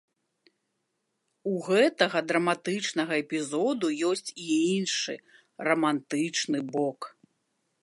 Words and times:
У 1.51 1.53
гэтага 1.67 2.17
драматычнага 2.31 3.13
эпізоду 3.25 3.87
ёсць 4.09 4.27
і 4.33 4.47
іншы, 4.73 5.15
рамантычны 5.71 6.59
бок. 6.77 6.99